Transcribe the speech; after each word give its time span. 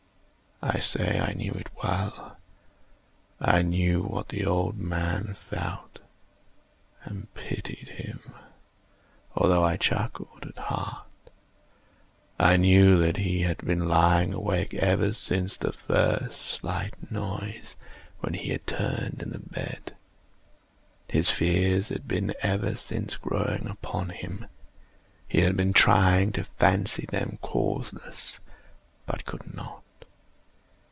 I 0.63 0.77
say 0.77 1.19
I 1.19 1.33
knew 1.33 1.53
it 1.53 1.69
well. 1.83 2.37
I 3.39 3.63
knew 3.63 4.03
what 4.03 4.29
the 4.29 4.45
old 4.45 4.77
man 4.77 5.33
felt, 5.33 5.97
and 7.03 7.33
pitied 7.33 7.87
him, 7.89 8.35
although 9.35 9.63
I 9.63 9.77
chuckled 9.77 10.45
at 10.45 10.59
heart. 10.65 11.07
I 12.39 12.57
knew 12.57 12.99
that 12.99 13.17
he 13.17 13.41
had 13.41 13.57
been 13.65 13.87
lying 13.89 14.35
awake 14.35 14.75
ever 14.75 15.13
since 15.13 15.57
the 15.57 15.73
first 15.73 16.39
slight 16.39 17.09
noise, 17.11 17.75
when 18.19 18.35
he 18.35 18.51
had 18.51 18.67
turned 18.67 19.23
in 19.23 19.31
the 19.31 19.39
bed. 19.39 19.95
His 21.09 21.31
fears 21.31 21.89
had 21.89 22.07
been 22.07 22.35
ever 22.43 22.75
since 22.75 23.15
growing 23.17 23.67
upon 23.67 24.09
him. 24.09 24.45
He 25.27 25.41
had 25.41 25.57
been 25.57 25.73
trying 25.73 26.33
to 26.33 26.43
fancy 26.43 27.07
them 27.07 27.39
causeless, 27.41 28.37
but 29.07 29.25
could 29.25 29.55
not. 29.55 29.81